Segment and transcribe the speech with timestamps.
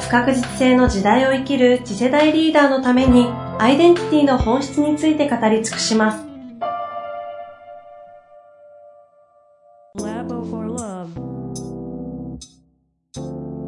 [0.00, 3.26] 不確実性の時代を生きる次世代リーダーのために
[3.58, 6.24] アイデンティティの本質について語り尽くします。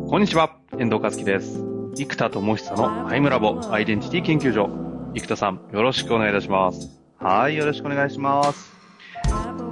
[0.08, 1.62] こんにちは、遠藤和樹です。
[1.94, 4.70] 生田智久のアイムラボアイデンティティ研究所。
[5.14, 7.00] 生田さん、よろしくお願いいたします。
[7.18, 8.72] はい、よろしくお願いします。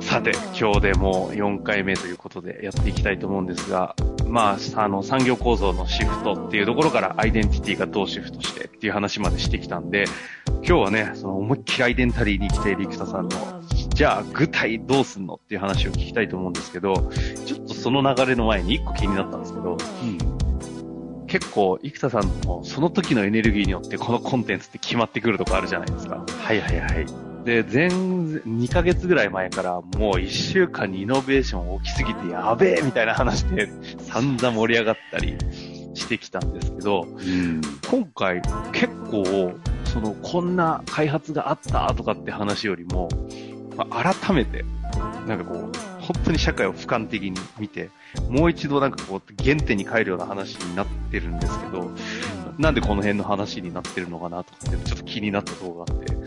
[0.01, 3.95] さて、今日でもう4回目ということでやっていきたいと思うんですが、
[4.29, 10.05] まあ、あの、産業構造のシフトっていうところからアイデンティティがどうシフトしてっていう話までしてきたんで、
[10.47, 17.11] 今日はね、その思いっきりアイデンタリーに来ている生田さんの、じゃあ具体どうすんのっていう話を聞きたいと思うんですけど、
[17.47, 26.25] ちょっとその流れの前に1個気になったんですけど、うん、結構、生田さんのその時のエネルギーによってこのコンテンツって決まってくるとこあるじゃないですか。
[26.27, 27.28] はいはいはい。
[27.49, 35.35] で、前、2ヶ月ぐらい前からもう1週間にイノベーション起きすぎてやべえみたいな話で散々盛り上がったり
[35.95, 43.09] してきたんですけど、うん、今回結構、その、こんな開発があったとかって話よりも、
[43.79, 44.67] まあ、改めて、
[45.27, 47.89] なんかこう、本当に社会を俯瞰的に見て、
[48.29, 51.91] もう一度なんかこう、原点に帰るような話になってるんですけど、
[52.59, 56.18] なんでこの辺の話になってるのかなとかって、ちょっと気になった動画があって、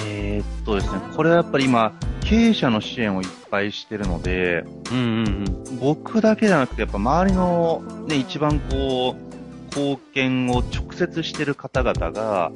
[0.00, 9.28] えー、っとですね、これはやっぱり今、経営者の支援をいっぱいしてるので、うんうんうん、僕だけじゃなくて、やっぱ周りのね、一番こう、
[9.68, 12.52] 貢献を直接してる方々が、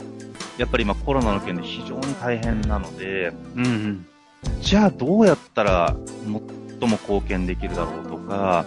[0.58, 4.06] やっぱり今コロナの件で非常に大変なので、うんうん、
[4.60, 6.40] じゃあどうやったら最も
[6.80, 8.66] 貢献できるだろうとか、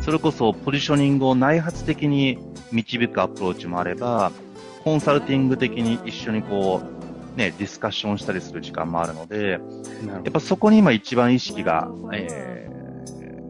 [0.00, 2.38] それこそポジショニングを内発的に
[2.72, 4.32] 導くアプローチもあれば、
[4.84, 7.01] コンサルティング的に一緒にこう、
[7.36, 9.58] ね、ディスカッションしたりする時間もあるので、や
[10.18, 12.68] っぱそこに今一番意識が、え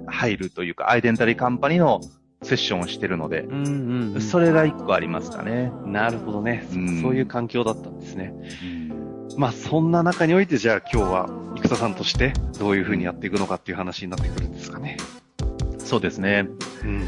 [0.07, 2.01] ー、入るというか、アイデンタリーカンパニーの
[2.43, 5.73] セッションをしてるので、うんうんうん、それが一個ありますかね。
[5.85, 8.35] なるほどね、うん、そういう環境だったんですね。
[8.63, 8.67] う
[9.37, 14.97] ん、まあそんな中においてじゃあ今日は生田さんとしてどういうふうにやっていくのかっていう話になってくるんですかね。
[15.79, 16.49] そうですね。
[16.83, 17.01] うん。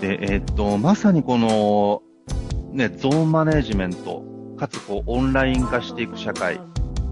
[0.00, 2.02] で、えー、っと、まさにこの、
[2.72, 4.22] ね、ゾーンマネジメント
[4.56, 6.60] かつこうオンライン化していく社会、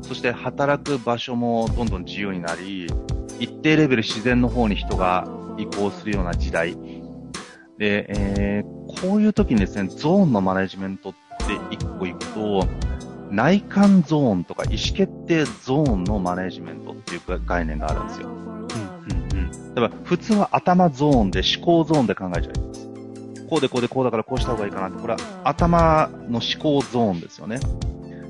[0.03, 2.87] そして働く場所もどんどん自由になり、
[3.39, 5.29] 一定レベル自然の方に人が
[5.59, 6.77] 移行するような時代。
[7.79, 12.67] で、えー、こういう時にですね、ゾーンのマネジメントって一個行くと、
[13.31, 18.29] 内観ゾーンとか意思決定ゾーンのマネジメントっていう概念があるんですよ。
[18.29, 18.69] うんうん
[19.39, 19.75] うん。
[19.75, 22.74] だから普通は頭ゾーンで思考ゾーンで考えちゃいます。
[23.55, 27.61] こうでこうでこうだからこうした方がいいかなって、これは頭の思考ゾーンですよね。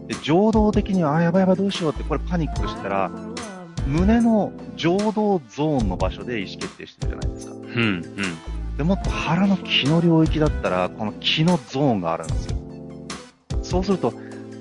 [0.06, 3.10] で、情動的には、あ、やばいやばいどうしようって、これパニックしたら、
[3.86, 7.54] 胸の情動ゾーンの場所で意思決定してるじゃないですか。
[7.54, 8.76] うん、うん。
[8.76, 12.56] で、もっと腹の気の領域だったら、この気のゾーンがあるんですよ。
[13.62, 14.12] そうすると、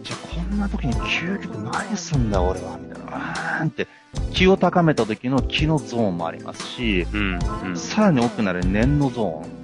[0.04, 3.88] じゃあこんな時に究極何すんだ俺は、みたいな、あーんって、
[4.32, 9.63] 気を高めた時の気のゾーンもありますし、うん、うん、さらに奥なる念のゾーン。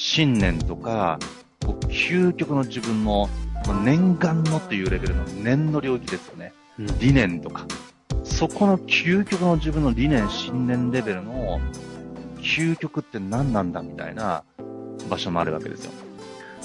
[0.00, 1.18] 信念とか、
[1.66, 3.28] こう究極の自分の、
[3.84, 6.52] 念願のというレベルの念の領域ですよね。
[6.78, 7.66] うん、理念とか。
[8.22, 11.60] そこの究極の自分の理念、信念レベルの
[12.36, 14.44] 究極って何なんだみたいな
[15.10, 15.92] 場所もあるわけですよ。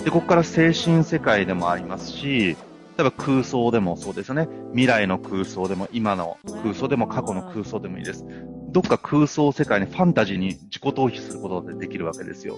[0.05, 2.55] で、ここから精神世界でもありますし、例
[2.99, 4.47] えば空想でもそうですよね。
[4.73, 8.23] 未来の空想でも、今の空想でも、過去の空想でもいいです。
[8.73, 12.57] どっか空想世界にファンタジーに自己逃避することでできるわけですよ。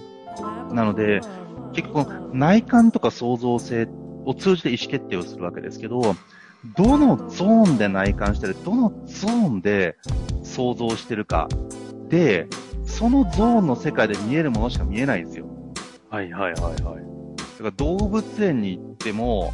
[0.72, 1.20] なので、
[1.74, 3.86] 結構内観とか創造性
[4.24, 6.16] を通じて意思決定をするわけですけど、
[6.74, 9.96] どのゾーンで内観してる、どのゾーンで
[10.42, 11.48] 想像してるか
[12.08, 12.48] で、
[12.86, 15.46] そのゾーンの世界で見えるものしか見えないんですよ。
[16.08, 16.82] はいはいはいはい。
[16.82, 16.84] だ
[17.58, 19.52] から動物園に行っても、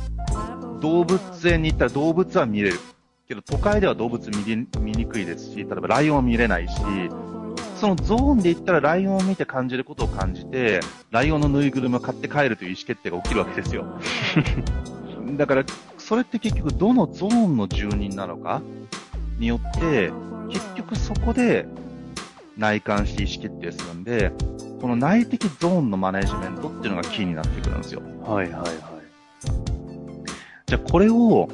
[0.80, 2.78] 動物園に行ったら動物は見れる。
[3.32, 6.74] けど都会では動物見見にくいですし、例えばライオンは見れないし、
[7.76, 10.80] そのゾーンで言ったらライオンを見て感じることを感じて、
[11.10, 13.86] ライオンのぬいぐるみを買って帰るという意思決定が起きるわけですよ。
[15.36, 15.64] だから、
[15.96, 18.60] それって結局どのゾーンの住人なのか
[19.38, 20.12] によって、
[20.50, 21.66] 結局そこで
[22.58, 24.32] 内観して意思決定するんで、
[24.80, 28.02] この内的ゾーンのマネジメントっていうのがキーになってくるんですよ。
[28.24, 28.92] はいはいはい。
[30.66, 31.48] じゃあこれを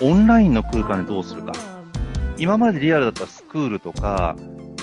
[0.00, 1.52] オンラインの空間でどうするか。
[2.36, 4.36] 今までリアルだったらスクールとか、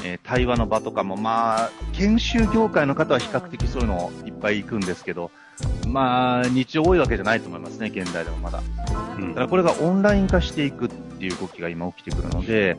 [0.04, 5.32] えー、対話の場とかも、まあ、研修業界の方は比較的そういうのいっぱい行くんですけど、
[5.88, 8.62] まあ、日常多いわけじゃないと思いますね、現代でもまだ。
[9.18, 12.78] うん、だからこれがオンライン化していくっていう動きが今起きてくるので、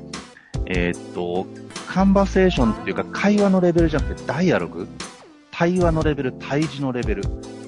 [0.67, 1.47] えー、っと、
[1.87, 4.89] カンバセーションっていうか会話のレベルじゃなくてダイアログ、
[5.51, 7.23] 対話のレベル、対峙のレベル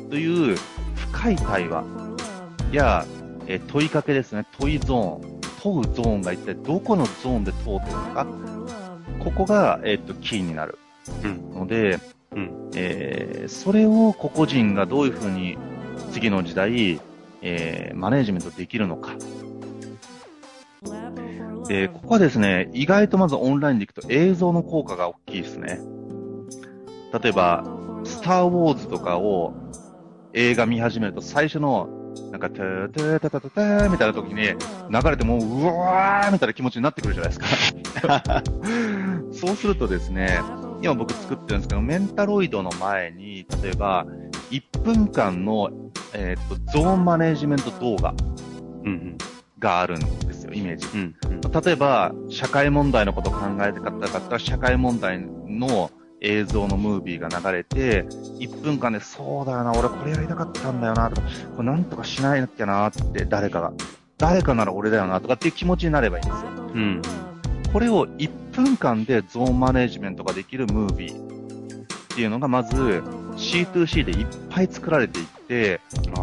[0.09, 0.57] という
[0.97, 1.85] 深い対話。
[2.75, 3.07] や、
[3.47, 7.81] えー、問いかけですね、問いゾーン、問うゾーンが一体どこのゾーンで通ってるの
[8.15, 8.27] か、
[9.19, 10.79] ここが、えー、っと、キーになる。
[11.23, 11.99] うん、ので、
[12.33, 15.59] うん、えー、それを個々人がどういうふうに
[16.13, 17.01] 次の時代、
[17.43, 19.15] えー、マネージメントできるのか。
[21.69, 25.81] で、ここはですね、意外とまずオンラインでいくと映像の効果が大きいですね。
[27.13, 27.65] 例えば、
[28.05, 29.55] スター・ウォーズとかを
[30.33, 31.89] 映画見始めると最初の
[32.31, 34.55] なんか、たーたーたたたたーみたいな時に流
[35.11, 38.43] れてもう、うわーみたいな気持ちになってくるじゃないですか。
[39.33, 40.41] そうするとですね、
[40.83, 44.07] 今僕作ってるんですけど、メンタロイドの前に、例えば、
[44.51, 45.71] 1分間の、
[46.13, 48.15] えっ、と、ゾーンマネジメント動画、
[49.65, 50.87] があるんですよ、イメージ。
[50.95, 55.91] うんうん、例えば、社会問題のことを考えてかったら、社会問題の
[56.25, 58.05] 映像のムービーが流れて、
[58.39, 63.73] 1分間で、そうだよな、俺これやりたかったんだよな、とか、これなんとかしないなきゃな、って誰かが。
[64.17, 66.51] 誰かなら俺だよな、とかっていう気持ちになればいいんですよ。
[66.75, 67.03] うん。
[67.73, 71.87] これを1分間でゾーンマネジメントができるムービーっ
[72.17, 73.03] ていうのがまず
[73.37, 75.81] C2C でいっぱい作られていって、
[76.17, 76.21] あ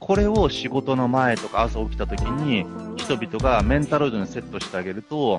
[0.00, 2.64] これを仕事の前とか朝起きた時に
[2.96, 5.38] 人々がメンタロイドにセットしてあげると、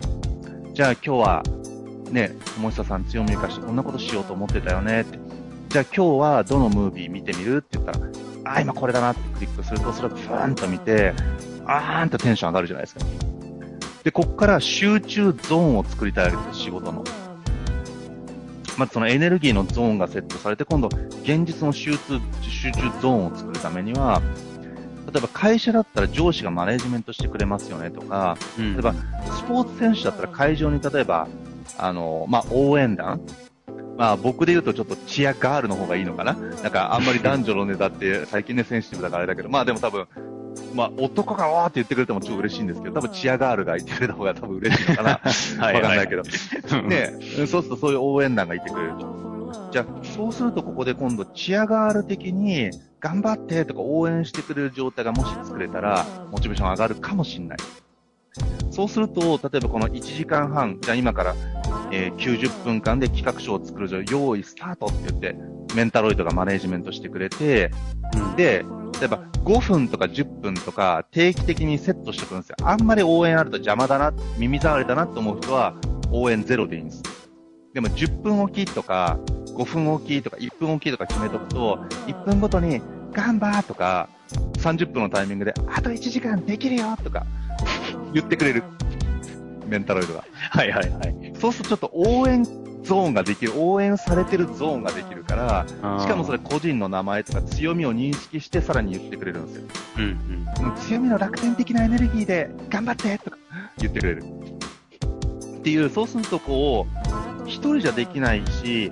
[0.73, 1.43] じゃあ今日は
[2.13, 5.17] ね、友久さん強み生かしてこんなことしようと思ってたよねって。
[5.69, 7.99] じゃあ今日はどのムービー見てみるって言ったら、
[8.45, 11.13] あ、今これだなってクリックすると、それをブーンと見て、
[11.65, 13.05] あーんとテンション上がるじゃないですか。
[14.03, 17.03] で、こっから集中ゾーンを作りたいわけです、仕事の。
[18.77, 20.89] まずそのエネルギーのゾーンがセットされて、今度、
[21.23, 24.21] 現実の集中、集中ゾーンを作るためには、
[25.11, 31.27] 例えば会社だったら上司がマネジメントしてくれますよねとか、うん、例えばスポーツ選手だったら会場に例えば
[31.77, 33.21] あの、まあ、応援団
[33.97, 40.07] まあ僕で言うとちょっとチアガールの方がいいのかななんかあんまり男女のネタって最近ねセンシティブだからあれだけど、まあでも多分、
[40.73, 45.09] まあ男がわーって言ってくれても超嬉しいんですけど、多分チアガールがいてくれた方が多分嬉しいのかな
[45.73, 46.23] わかんないけど。
[46.23, 47.13] ね
[47.47, 49.69] そうするとそういう応援団がいてくれると。
[49.71, 57.57] じゃあ、そうするとここで今度チアガール的に頑張ってとか応援してくれる状態がもし作れたら、モチベーション上がるかもしれない。
[58.71, 61.35] そうすると、例えばこの1時間半、じゃあ今から、
[61.91, 65.35] えー、90分間で企画書を作るじゃ用意スタートって言って、
[65.75, 67.71] メンタロイドがマネージメントしてくれて、
[68.35, 68.65] で、
[68.99, 72.55] 例えば5分とか10分とか定期的にセットしておくんですよ。
[72.63, 75.75] あんまり応援あると邪魔だな、耳障りだなと思う人は
[76.11, 77.03] 応援ゼロでいいんです。
[77.73, 79.19] でも10分おきとか、
[79.55, 82.81] 5分おきとか、1分おきとか決めとくと、1分ごとに、
[83.11, 84.09] 頑張ーとか、
[84.57, 87.25] 30分のタイミングで、あと1時間できるよとか、
[88.13, 88.63] 言ってくれる。
[89.65, 90.23] メンタロイドが。
[90.51, 91.33] はいはいはい。
[91.39, 92.43] そうするとちょっと応援
[92.83, 95.65] ゾーンができる、応援されてるゾーンができるから、
[95.99, 99.63] しかもそれ個人の名前とか強みを認識してさらに言ってくれるんですよ。
[99.97, 100.03] うん
[100.65, 100.75] うん。
[100.75, 103.37] 強みの楽天的なエネルギーで頑張ってとか
[103.77, 104.23] 言ってくれる。
[104.23, 106.85] っていう、そうするとこ
[107.45, 108.91] う、一人じゃできないし、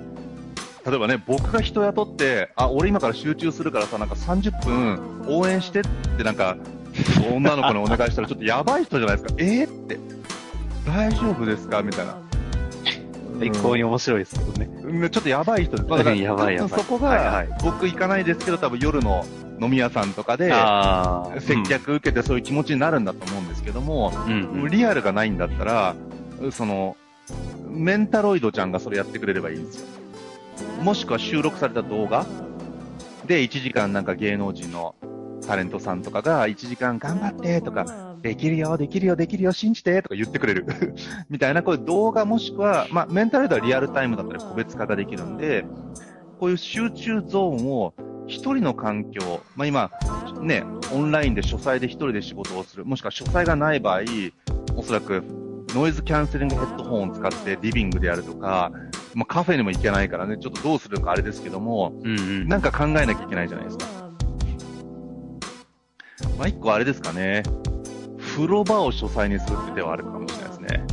[0.84, 5.82] 例えばね、僕が人雇って、あ、俺今から集中するからさ、なんか30分応援してっ
[6.16, 6.56] てなんか、
[7.32, 9.34] 女の子にお願いしたらちょっとやばい人じゃないですか。
[9.38, 10.21] えー、って。
[10.86, 11.82] 大丈夫ですか？
[11.82, 12.16] みたいな。
[13.38, 15.10] 最高に面白いですけどね。
[15.10, 15.88] ちょっとやばい人です。
[15.88, 16.80] だからやばいやばい。
[16.80, 19.24] そこが、はいはい、僕行かないですけど、多分夜の
[19.60, 20.52] 飲み屋さんとかで、
[21.40, 25.94] 接客受けてそういう気持ちになるんだと思うんですけども、うん、リアルがないんだったら、
[26.52, 26.96] その、
[27.68, 29.86] メンタロイドちゃんがそれやってくれればいいんですよ。
[30.82, 32.26] もしくは収録された動画
[33.26, 34.94] で1時間なんか芸能人の
[35.46, 40.66] タレントさんとかが1時間頑張ってとか、できるよ、できるよ、できるよ、信じてとか言ってくれる。
[41.28, 45.64] みたいな、こういう動画もしくは、まあ、メンタルではリアルタイムだったり個別化ができるんで、
[46.38, 47.94] こういう集中ゾーンを
[48.26, 49.90] 一人の環境、まあ今、
[50.40, 54.00] ね、オンラインで書斎で一人で仕事をする、もしくは書斎がない場合、
[54.76, 55.22] おそらく
[55.74, 58.70] ノイズキャンセリングヘッドホンを使ってリビングでやるとか、
[59.14, 64.11] まあ、カフェにも行けないからね、ちょっとどうするかあれですけども、うんうん、なんか考えなきゃいけないじゃないですか。
[66.38, 67.42] まあ、一個あれですかね。
[68.18, 70.86] 風呂場を書斎にするって手はあるかもしれないですね。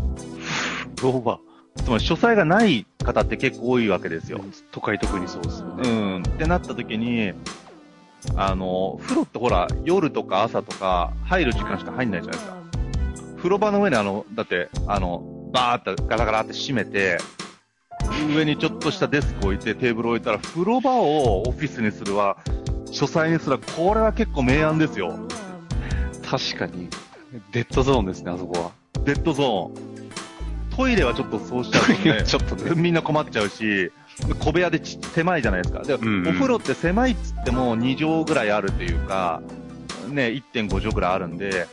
[0.95, 1.39] 風呂場
[1.75, 4.43] つまり書斎がない方って結構多いわけですよ。
[4.71, 5.89] 都会特にそうですよね。
[5.89, 6.19] うん。
[6.19, 7.33] ってなった時に、
[8.35, 12.57] あの、風呂ってほら、夜とか朝とか入る時間しか入んないじゃないですか。
[13.37, 17.17] 風呂場の上にあの、だって、あの、バーってガラガラって閉めて、
[18.35, 22.37] 上にちょっとしたデスク置いてテーブル置いたら、風呂場をオフィスにするは、
[22.91, 25.19] 書斎にすら、これは結構明暗ですよ。
[26.29, 26.89] 確かに。
[27.51, 28.71] デッドゾーンですね、あそこは。
[29.03, 29.99] デッドゾーン。
[30.75, 33.91] トイレはちょっとそうしちゃうとね、 ちょっとね、みんな困っちゃうし、
[34.39, 35.83] 小部屋でち狭いじゃないですか。
[35.83, 39.41] で、うんうん、お風呂って狭いっつっても2畳ぐらいあるというか、
[40.09, 41.67] ね、1.5畳ぐらいあるんで、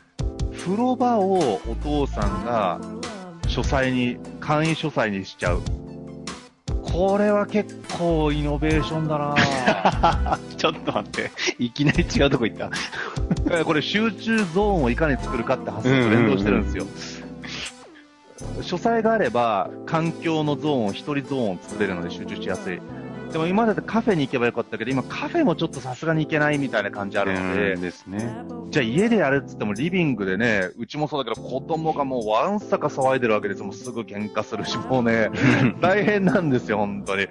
[0.58, 2.80] 風呂場をお父さんが
[3.46, 5.62] 書斎に、簡易書斎にしちゃう。
[6.92, 11.30] これは結構イノベーションだな ちょっと待って。
[11.58, 13.64] いきなり違うとこ行った。
[13.64, 16.86] これ集中ゾーンをいかに作るかって発想と連動してるんですよ。
[18.62, 22.80] 書斎があれば、環境のゾーンを、一人ゾーンを作れるので集中しやすい。
[23.36, 28.34] でも今までカフェに行けばよかったけど、今カフェもちょっとさすがに行けないみたいな感じあるので、ですね。
[28.70, 35.28] じゃあ家でやるっつってもリビングでね、うちもそうだけど子供がもうわんさか騒いでるわけですもうすぐ喧嘩するし、もうね、
[35.82, 37.26] 大変なんですよ、本当に。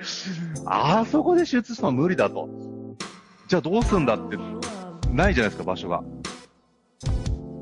[0.67, 2.49] あそこで手術するの無理だと。
[3.47, 4.37] じゃあどうすんだって、
[5.11, 6.03] ないじゃないですか、場所が。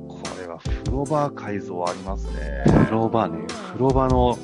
[0.10, 2.66] これは風呂場改造ありますね。
[2.66, 3.46] 風呂場ね。
[3.48, 4.38] 風呂場の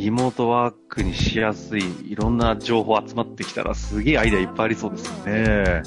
[0.00, 5.82] リモートワークにしやすい、いろんな情報集まってきたらすげえアイデアいっぱいありそうですよね。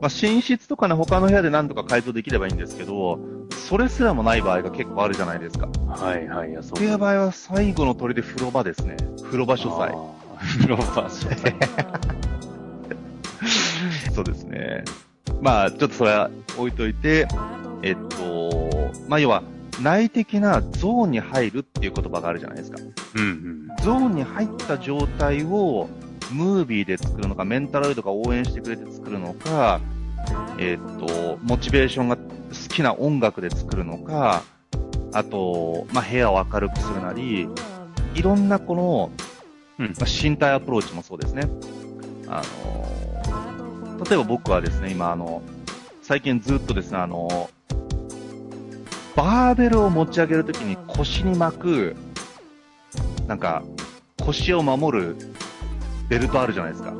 [0.00, 5.68] まあ、寝室とかね、他の部屋で何とか改造できればいいんですけど、それすらもない場合が結構あるじゃないですか。
[5.88, 6.78] はいはい、そう。
[6.78, 8.96] っていう場合は最後の鳥で風呂場ですね。
[9.24, 9.94] 風呂場書斎。
[10.38, 11.36] 風呂場書斎。
[14.14, 14.84] そうですね。
[15.42, 17.28] まあ、ちょっとそれは置いといて、
[17.82, 19.42] えっと、まあ、要は、
[19.82, 22.78] 内的なゾーンに入るっていう言葉があるじゃないですか。
[23.14, 23.68] うんうん。
[23.82, 25.88] ゾーンに入った状態を
[26.32, 29.80] ムービーで作るのか、メンタロイドが応援してくれて作るのか、
[30.58, 32.22] えっ、と、モチベーションが好
[32.68, 34.42] きな音楽で作るのか、
[35.12, 37.48] あと、まあ、部屋を明るくするなり、
[38.14, 39.10] いろんなこの、
[39.78, 41.48] うん、まあ、身体アプローチもそうですね。
[42.28, 45.42] あの、例えば僕はですね、今あの、
[46.02, 47.50] 最近ずっとですね、あの、
[49.16, 51.96] バーベルを持ち上げるときに腰に巻く、
[53.26, 53.62] なんか、
[54.20, 55.16] 腰を守る
[56.08, 56.94] ベルトあるじゃないですか。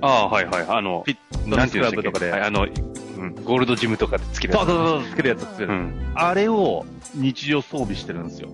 [0.00, 0.66] ああ、はいはい。
[0.68, 2.30] あの、フィットネスクラブとかで。
[2.30, 4.66] はい、あの、うん、ゴールドジムとかでつけるやつ。
[4.66, 6.12] そうそうそう、つけるやつつける、うん。
[6.14, 8.50] あれを日常装備してるんですよ。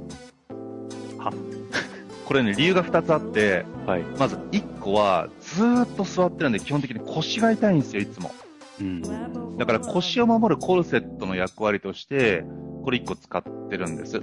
[1.18, 1.32] は？
[2.24, 8.34] これね、理由が2つあって、はい、まず1個は、ずーっと座ってるんで、基本的に腰が痛いんですよ、いつも。
[8.80, 12.44] うん、だから腰を守るコルセットの役割として、
[12.84, 14.22] これ1個使ってるんです。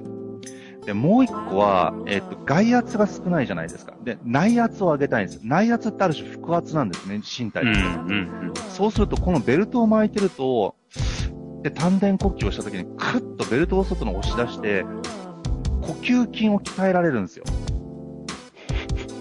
[0.85, 3.93] で、もう一個は、えっ、と、外圧が少ないじゃないですか。
[4.03, 5.39] で、内圧を上げたいんです。
[5.43, 7.71] 内圧ってある種腹圧なんですね、身体で。
[7.71, 10.75] うんうんうん、そうすると、このベルトを巻いてると、
[11.61, 14.83] で、丹田呼吸をした時に、クッとベルトを外に押し出して、
[15.81, 17.45] 呼吸筋を鍛えられるんですよ。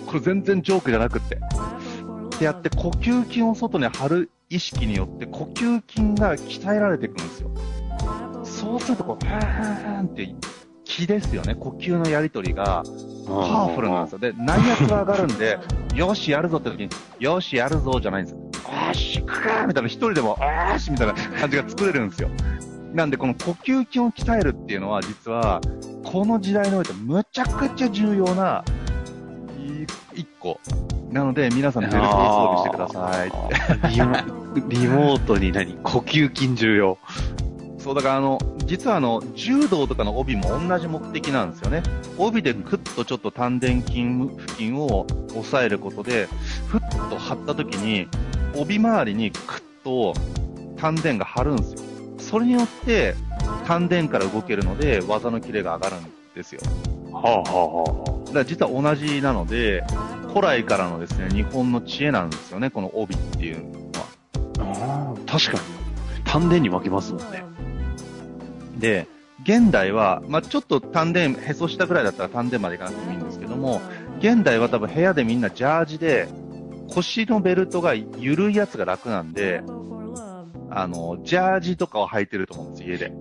[0.07, 1.37] これ全然ジョークじゃなくって。
[1.37, 7.51] ってやって、呼吸筋を外に張る意識によって、呼吸筋が鍛えられていくんですよ。
[8.43, 10.35] そうすると、こう、はーはーんって
[10.85, 11.55] 気ですよね。
[11.55, 12.83] 呼吸のやりとりが、
[13.29, 14.19] パワフルなんですよ。
[14.19, 15.57] で、内圧が上がるんで、
[15.95, 16.89] よし、やるぞって時に、
[17.21, 18.41] よし、やるぞじゃないんですよ。
[18.89, 20.37] よし、くかーみたいな、一人でも、
[20.73, 22.29] よしみたいな感じが作れるんですよ。
[22.93, 25.61] なんで、この呼吸筋を鍛えるっていうのは、実は、
[26.05, 28.65] この時代においてむちゃくちゃ重要な、
[30.13, 30.59] 一個。
[31.11, 33.33] なので、皆さんベルトを装備してください。
[34.69, 35.75] リモートに何？
[35.83, 36.99] 呼吸筋重要。
[37.79, 41.83] そう、だからあの、実はあの、柔道とかの帯も同じ目的なんですよね。
[42.19, 43.83] 帯でクッとちょっと丹田筋
[44.37, 46.29] 付近を押さえることで、
[46.69, 48.07] ふっと張った時に、
[48.57, 50.15] 帯周りにクッと
[50.77, 51.79] 丹田が張るんですよ。
[52.19, 53.15] それによって、
[53.67, 56.61] 丹田から動けるので、技のキレが上がるんですよ。
[57.13, 58.25] はあはあはあ。
[58.27, 59.83] だから実は同じなので、
[60.33, 64.07] 古来からのですね、日本の知恵なんですよね、この帯っていうのは。
[64.59, 65.59] ああ、確かに。
[66.25, 67.45] 丹田に負けますもんね。
[68.79, 69.07] で、
[69.43, 73.81] 現代は、まあ、ちょっと丹田、へそ下ぐらいだったら丹田まで行かなくてもいいんですけども、
[74.19, 76.29] 現代は多分部屋でみんなジャージで、
[76.89, 79.63] 腰のベルトが緩いやつが楽なんで、
[80.71, 83.13] あの、ジャージとかを履いてると思うんです、家で。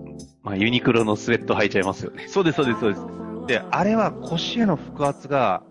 [0.42, 2.26] まあ、ユニクロのスウェット履いちゃいますよね。
[2.28, 3.02] そうです、そうです、そうです。
[3.46, 5.62] で、あれは腰への腹圧が、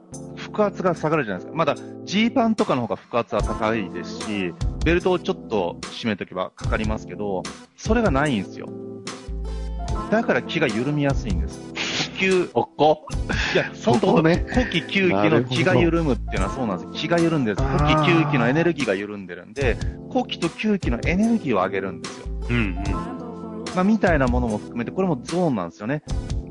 [0.51, 1.58] 腹圧が下がるじゃないですか。
[1.58, 4.53] まだ、ジーパンとかの方が腹圧は高いですし、
[4.86, 7.44] ベルトをちょっと締めとけばかかりますけど、
[7.77, 8.68] それがないんですよ。
[10.10, 11.70] だから気が緩みやすいんです。
[12.20, 12.50] 急。
[12.53, 13.08] おっこ
[13.53, 14.46] いや、本当ね。
[14.48, 16.91] 古希9期の気が緩むっていうのはそうなんです。
[16.91, 17.70] 気が緩んでるんです。
[17.70, 17.94] 古希
[18.27, 19.77] 9期のエネルギーが緩んでるんで、
[20.12, 22.25] 古希と9期のエネルギーを上げるんですよ。
[22.50, 22.84] うんうん。
[23.75, 26.03] まあ、みたいなものも含めて、これもゾーンなんですよね。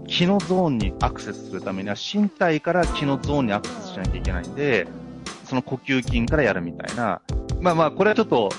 [0.09, 4.88] 気のゾーンにアクセスするためには、身体から気のゾーンにアクセスしなきゃいけないんで、
[5.45, 7.21] その呼吸筋からやるみたいな。
[7.61, 8.50] まあまあ、これはちょっと、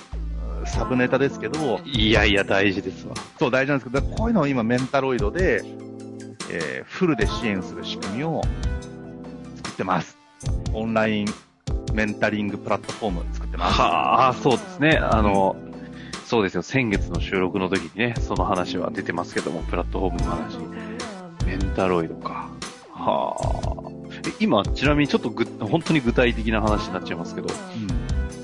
[0.66, 1.80] サブネタですけど。
[1.86, 3.16] いやいや、大事ですわ。
[3.40, 5.64] そう、大事なんですけど、こういうのを今メンタロイドで、
[6.52, 8.42] えー、フルで支援する仕組みを
[9.58, 10.18] 作ってます。
[10.74, 11.28] オンライン
[11.94, 13.80] メンタリングプラットフォーム作ってます。
[13.80, 14.98] はあ、そうですね。
[14.98, 15.56] あの、
[16.26, 16.62] そうですよ。
[16.62, 20.79] 先月の収録の時にね、その話は出てますけども、プラットフォームの話。
[21.50, 22.48] メンタロイドか。
[22.92, 23.90] はあ。
[24.40, 27.52] 今、ちなみにちょっとぐ、本当に具体的な話になっちゃいますけど、う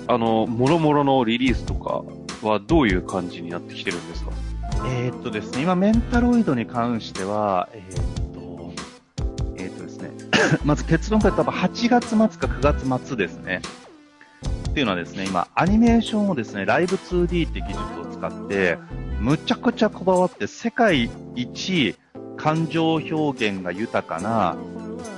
[0.07, 2.03] ん、あの、もろもろのリリースとか
[2.41, 4.31] はどういう感じになってきてるんですか？
[4.87, 8.73] えー、っとですね、今メンタロイドに関しては、えー、っと、
[9.57, 10.09] えー、っとですね、
[10.65, 13.61] まず結論から多分8月末か9月末ですね。
[14.69, 18.79] っていうのはですね、今、アニメーションをですね、ライブ 2D って技術を使って、
[19.19, 21.95] むちゃくちゃこだわって世界一
[22.37, 24.57] 感情表現が豊かな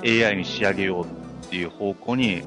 [0.04, 1.06] AI に仕上げよう
[1.46, 2.44] っていう方向に、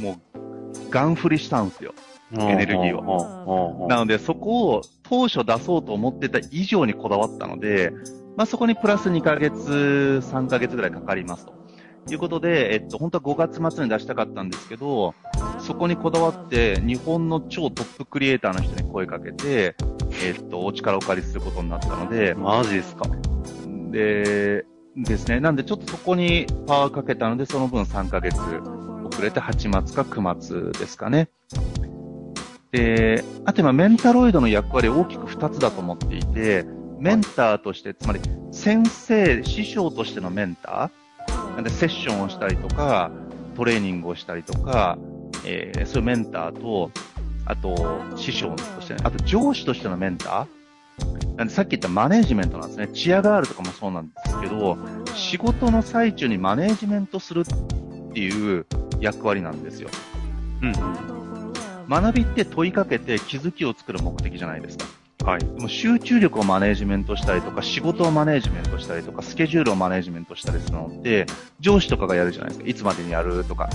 [0.00, 1.94] もう、ガン振りしたんですよ。
[2.38, 3.86] エネルギーを。
[3.88, 7.92] なので、そこを当初出そうと思ってた以上にこだわったので、
[8.36, 11.54] まあ、そこにプラス2ヶ月、3ヶ月ぐらいかかりますと。
[12.08, 15.14] いうことで、えっと、本当は5月末に出したかったんですけど、
[15.58, 19.74] そこにこだわって、日本の超トップクリエイターの人に声かけて、
[20.24, 23.06] えっと、お力をお借りすることになったので、マジですか？
[23.96, 25.40] で、ですね。
[25.40, 28.38] なんで、ちょっとそこにパワーかけたので、その分3ヶ月
[29.04, 31.30] 遅れて8月か9月ですかね。
[32.72, 36.66] で、あと今メンタロイドの役割大きく2つだと思っていて、
[36.98, 38.20] メンターとして、つまり
[38.52, 43.10] 先生、師匠としてのメンターなんでセッションをしたりとか、
[43.56, 44.98] トレーニングをしたりとか、
[45.46, 46.90] えー、そういうメンターと、
[47.46, 50.55] あと、師匠として、あと上司としてのメンター
[51.36, 52.88] なんでさっき言ったマネージメントなんですね。
[52.88, 54.78] チアガールとかもそうなんですけど、
[55.14, 58.66] 仕事の最中にマネージメントするっていう
[59.00, 59.90] 役割なんですよ。
[60.62, 61.52] うん、うん。
[61.88, 64.86] 学びって問いかけて気づきを作る目的じゃないですか。
[65.26, 65.40] はい。
[65.40, 71.26] でも集中力をマネージメントしたりとか、仕事をマネージメントしたりとか、スケジュールをマネージメントしたりするのって、
[71.60, 72.66] 上司とかがやるじゃないですか。
[72.68, 73.68] いつまでにやるとか。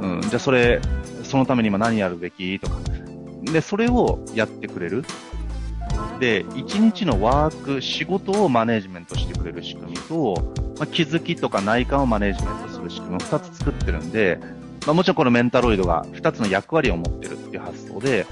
[0.00, 0.20] うん。
[0.22, 0.80] じゃあそれ、
[1.22, 2.76] そのために今何やるべきとか。
[3.42, 5.04] で、それをやってくれる。
[6.18, 14.38] で、一日のワーク、仕事をマネージメントしてくれる仕組みと、まあ、気づきとか内観をマネージメントする仕組みを二つ作ってるんで、
[14.86, 18.26] まあ、もちろんこのメンタロイドが2つの役割を持ってるっていう発想で、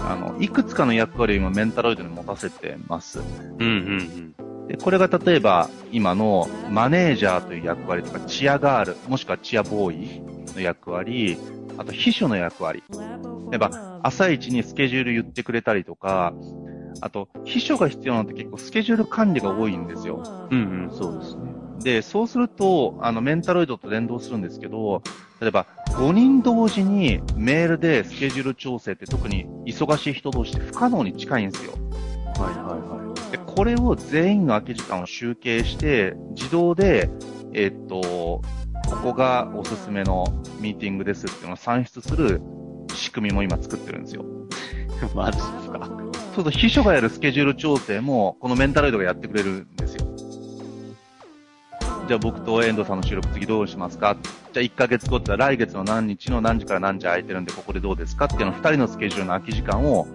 [0.00, 3.20] あの、いくつかの役割を今メンタロイドに持たせてます。
[3.20, 4.68] うんうんうん。
[4.68, 11.36] で、これが例えば今のマネージャーという役割とか、チアガール、もしくはチアボーイの役割、
[11.78, 12.82] あと秘書の役割。
[13.50, 16.32] 例えば、朝一にスケジュール言ってくれたりとか、
[17.00, 20.22] あと、秘書が必要なのって結構スケジュール管理が多いんですよ。
[20.50, 21.52] うんうん、そうですね。
[21.82, 25.02] で、そうすると、あの、メンタロイドと連動するんですけど、
[25.40, 31.72] 例えば、5人同時にメールでスケジュール調整って特に忙しい人同士って不可能に近いんですよ。
[32.38, 33.32] はいはいはい。
[33.32, 37.10] で、これを全員の空き時間を集計して、自動で、
[37.52, 38.42] えー、っと、
[38.88, 40.24] ここがおすすめの
[40.60, 42.40] ミーティングですっていうのを算出する
[42.94, 44.24] 仕組みも今作ってるんですよ。
[45.14, 45.38] マジ
[46.34, 50.06] そうすると秘書がやるスケジュール調整も、このメンタロイドがやってくれるんですよ。
[52.08, 54.16] じゃあ僕と遠藤さんの収録次どうしますか？
[54.52, 58.24] じゃあ1ヶ月後って来月の何日の何時から何時空いてるんでここでどうですか？
[58.24, 60.06] っていうの2人のスケジュールの空き時間を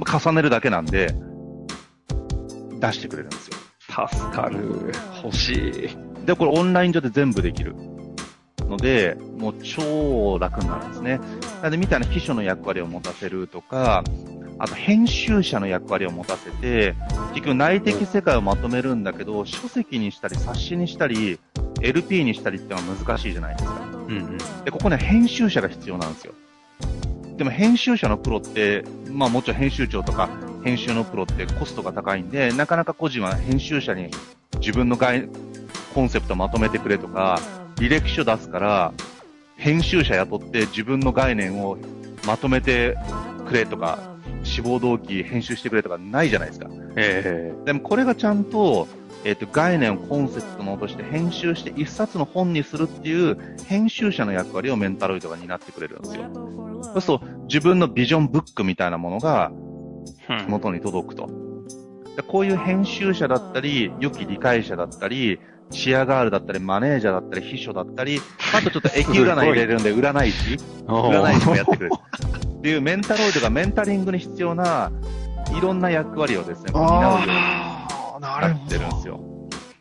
[0.00, 1.14] 重ねるだけなんで、
[2.80, 3.56] 出してくれるんですよ。
[4.08, 4.92] 助かる。
[5.24, 6.26] 欲しい。
[6.26, 7.74] で、これオンライン上で全部できる。
[8.60, 11.18] ので、もう超楽になるんですね。
[11.62, 14.02] なので、みたいな秘書の役割を持たせるとか、
[14.58, 16.94] あと編集者の役割を持たせて、
[17.34, 21.38] 結局内的世界をまとめるんだけど、書籍にしたり冊子にしたり、
[21.82, 23.80] LP にしたりっていうのは難しいじゃないですか。
[24.08, 24.38] うんうん。
[24.64, 26.32] で、ここね、編集者が必要なんですよ。
[27.36, 30.30] でも編集者のプロって、まあもちろん編集長とか
[30.64, 34.10] 編集のプロってコストが高いんで、なかなか個人は編集者に
[34.58, 35.28] 自分の概
[35.94, 37.38] コンセプトまとめてくれとか、
[37.76, 38.92] 履歴書出すから、
[39.56, 41.78] 編集者雇って自分の概念を
[42.26, 42.96] まとめて
[43.46, 44.15] くれとか、
[44.46, 46.68] 志望動機編集してくれとかないじゃないですか。
[46.96, 48.88] ええー、でもこれがちゃんと、
[49.24, 56.30] えっ、ー、と、概念をコンセプトのとして編集して一冊の本にするっていう編集者の役割をメンタロイドが担ってくれるんですよ。
[56.82, 59.50] そうすると自分のビジョンブックみたいなものが
[60.48, 61.28] 元に届くと。
[62.28, 65.38] こういう編集者だったり、良き理解者だったり、
[65.70, 68.20] チアガールだったり、マネージャーだったり、秘書だったり、
[68.54, 70.56] あとちょっと 駅占い入れるんで、占い師？
[70.86, 71.96] 占い師もやってくれる。
[72.66, 74.90] っていうメンタロイドがメンタリングに必要な、
[75.56, 79.20] いろんな役割をですね、担うようになってるんですよ。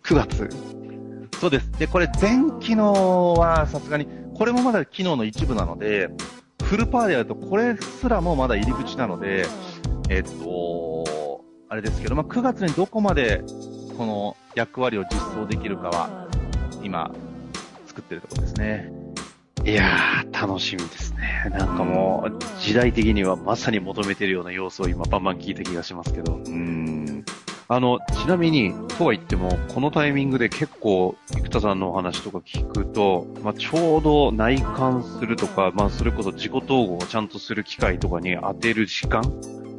[0.03, 0.49] 9月。
[1.41, 1.71] そうです。
[1.79, 6.11] で、これ全機能はさすがに、これもまだ機能の一部なので、
[6.61, 9.47] フルパワーでやるとこれすらもまだ入り口なので、
[10.09, 13.41] えっと、あれですけど、まあ、9月にどこまで
[13.97, 16.27] この役割を実装できるかは、
[16.83, 17.09] 今、
[17.87, 19.04] 作ってるところですね。
[19.65, 21.49] いやー、楽しみですね。
[21.49, 26.35] なんかもう、時代的にはまさに求めてるような要素を今バンバン聞いた気がしますけど。
[26.35, 27.25] うん。
[27.67, 39.23] あの、ちなみに、とは言っても、このタイミングで結構、生田さんのお話とか聞くと、まあ、ちょうど内観するとか、まあ、それこそ自己統合をちゃんとする機会とかに当てる時間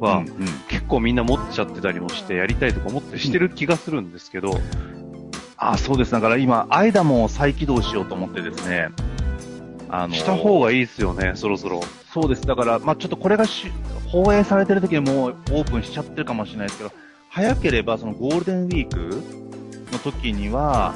[0.01, 4.59] は、うんうん、結構みんな持っちゃってたりもして、やりたいとか思ってしてる気がするんですけど、
[5.55, 6.11] あ、そうです。
[6.11, 8.89] だから今、アイダも再起動しようと思ってですね。
[9.89, 11.81] あのした方がいいですよね、そろそろ。
[12.13, 12.41] そうです。
[12.43, 13.71] だから、まあ、ちょっとこれがし
[14.07, 16.91] 放映されてる時にもうオープンしちゃってるかもしれないですけど、
[17.29, 19.21] 早ければそのゴールデンウィーク
[19.91, 20.93] の時には、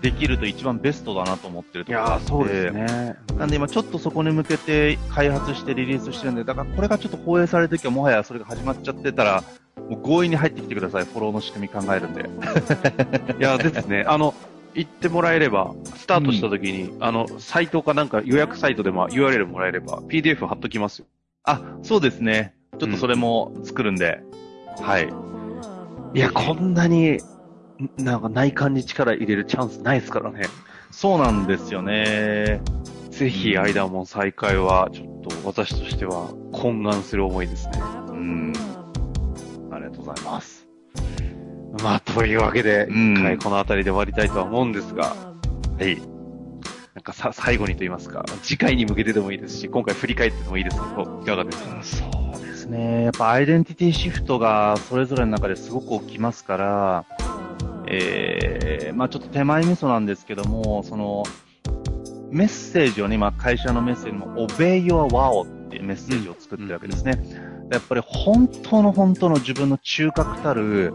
[0.00, 3.16] できると一番ベストだなと思ってるところがそうですね。
[3.38, 9.42] なんで今ちょっとそこに向けて開発してリリースしてるんで、だからこれがちょっと放映されるときはもはやそれが始まっちゃってたら、
[9.88, 11.04] もう強引に入ってきてください。
[11.04, 12.28] フォローの仕組み考えるんで。
[13.38, 14.04] いや、ですね。
[14.06, 14.34] あの、
[14.76, 21.06] 言ってもらえれば、スタートした時に、うん、あの、サイトかなんか予約サイトでも URL もらえれば、PDF 貼っときますよ。
[21.44, 22.54] あ、そうですね。
[22.78, 24.20] ちょっとそれも作るんで、
[24.78, 25.08] うん、はい。
[26.14, 27.20] いや、こんなに、
[27.96, 30.42] なんか内観に力入れるチャンスないですからね。
[30.90, 32.60] そうなんですよね。
[33.10, 37.80] ぜひ、アイダモン再開は、ちょっと私としては、懇願する思いですね。
[38.08, 38.52] うん。
[39.70, 40.65] ありがとうございます。
[41.82, 45.14] まあ、というわけで、一回この辺りで終わりたいとは思うんですが、
[45.78, 45.96] はい。
[46.94, 51.82] なんかさ、最後にと言いますか、次回に向けてでもいいですし、今回振り返ってでもいいですけど、いかがですか？
[51.82, 53.04] そうですね。
[53.04, 57.04] やっぱアイデンティティシフトがそれぞれの中ですごく起きますから、
[57.86, 61.22] えー、まあちょっと手前味噌なんですけども、その、
[62.30, 67.12] メッセージをね、今会社のメッセージも、obey your wow っていうメッセージを作ってるわけですね。
[67.70, 70.94] やっぱり本当の本当の自分の中核たる、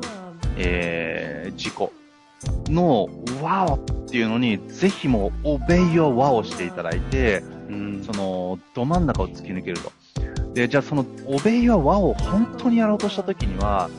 [0.58, 1.94] えー、事故
[2.70, 3.10] の
[3.42, 9.92] ワオっていうのに、ぜひもう、オベイをワオしていただいて、うん、その、ど真ん中を突き抜けると。
[10.54, 13.90] で、じゃあその、オベイはワオを本当にやろうとしたときには、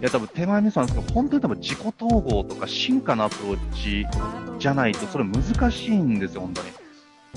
[0.00, 4.06] いや、多分手前味噌なんですけど、本当に多分自己統合とか進化のアプローチ
[4.58, 6.68] じゃないと、それ難しいんですよ、本当に。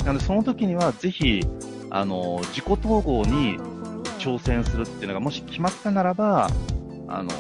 [0.06, 1.42] なので、その時には、ぜひ、
[1.90, 3.58] あの、自己統合に
[4.20, 6.50] 挑戦するっていうのが、もし決まったならば、
[7.08, 7.32] あの、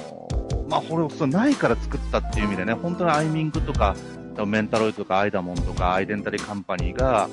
[0.69, 3.95] まあ、これそないから作ったっていう意味でね、本当にアイミングとか、
[4.45, 7.27] メンタロイドとかアイダモンとかアイデンタリーカンパニーが、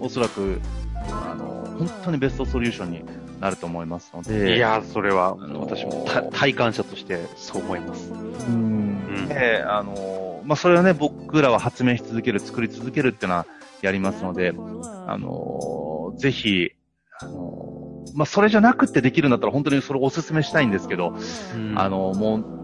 [0.00, 0.60] おそらく、
[1.08, 3.04] あの、本当にベストソリューションに
[3.40, 4.56] なると思いますので。
[4.56, 8.12] いや、それは、私も体感者としてそう思います。
[8.12, 9.28] うん。
[9.28, 13.46] で、あの、まあ、それはね、僕らは発明し続ける、作り続けるっていうのは
[13.80, 14.52] やりますので、
[15.06, 16.72] あの、ぜひ、
[17.20, 21.14] あの、まあ、それじゃなくてできるんだったら本当にそれをお勧めしたいんですけど、
[21.56, 22.61] うん、あの、もう、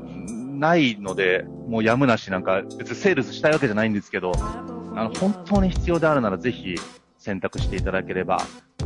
[0.58, 6.74] ないので、もうやむなしなんか、別にセールスしたいわけじゃないんですけど、あの、本当に必要であるならぜひ
[7.18, 8.42] 選択していただければ、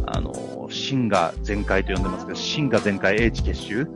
[0.06, 3.86] あの、芯が全開と呼んでますけど、芯が全開英知結集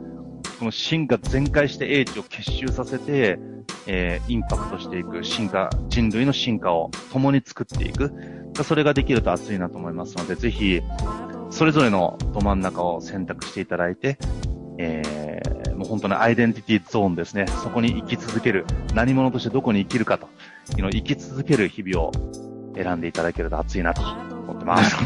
[0.59, 3.37] この芯が全開して英知を結集させて、
[3.85, 8.11] えー、インパクトしていく進化、人類の進化を共に作っていく。
[8.63, 10.81] それができると熱いなと思いますので、ぜひ、
[11.51, 14.17] それぞれのど真ん中を選択していただいて、
[14.79, 17.45] えー、もう本当にアイデンティティゾーンですね。
[17.47, 18.65] そこに生き続ける。
[18.95, 20.27] 何者としてどこに生きるかと
[20.75, 22.11] いうのを生き続ける日々を
[22.75, 24.97] 選んでいただけると熱いなと思ってます。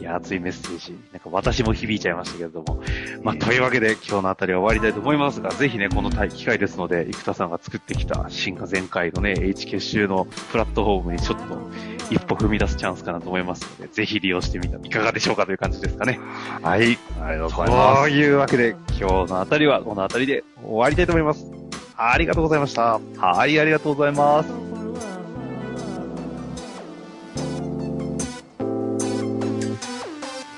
[0.00, 0.98] いや、熱いメッセージ。
[1.12, 2.82] なんか私も響いちゃいましたけれども。
[3.22, 11.70] まあ、というわけで今日のあたりは終わりたいと思いますが、ぜひね、この機会ですので、生田さんが作ってきた進化全開のね、H 結集のプラットフォームにちょっと
[12.12, 16.20] 一歩踏み出すチャンスかなと思いますので、ぜひ利用してみたらいかがでしょうかという感じですかね。
[16.62, 16.98] はい。
[17.20, 18.02] ありがとうございます。
[18.02, 21.46] というわけで、今日のあたりはこのあたりで終わりたいと思います。
[21.96, 23.00] ありがとうございました。
[23.18, 24.71] はい、ありがとうございます。